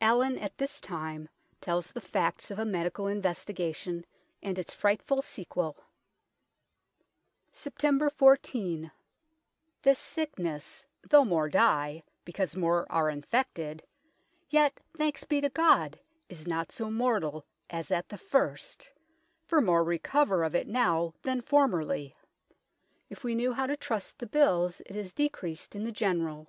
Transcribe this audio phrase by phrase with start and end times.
[0.00, 1.28] Allin at this time
[1.60, 4.06] tells the facts of a medical investigation
[4.42, 5.76] and its frightful sequel"
[7.52, 8.10] Sept.
[8.14, 8.90] 14.
[9.82, 13.82] This sicknes, though more dye, because more are infected,
[14.48, 16.00] yet, thankes bee to God
[16.30, 18.88] is not so mortall as at the first,
[19.44, 22.16] for more recover of it now than formerly.
[23.10, 26.48] If we knew how to trust the bills it is decreased in the generall.